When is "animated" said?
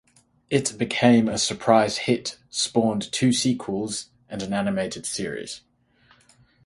4.51-5.05